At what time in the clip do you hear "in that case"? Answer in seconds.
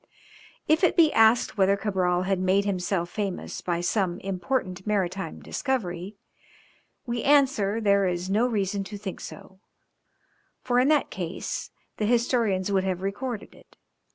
10.79-11.69